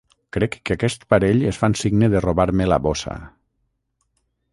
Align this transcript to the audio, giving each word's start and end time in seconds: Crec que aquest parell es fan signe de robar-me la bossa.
Crec 0.35 0.55
que 0.69 0.75
aquest 0.77 1.03
parell 1.13 1.43
es 1.51 1.59
fan 1.63 1.77
signe 1.81 2.09
de 2.13 2.21
robar-me 2.27 2.67
la 2.71 2.81
bossa. 2.87 3.19